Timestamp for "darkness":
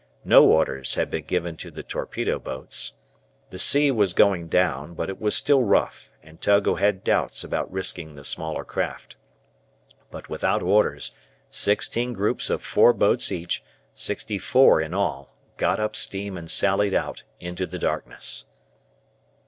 17.77-18.45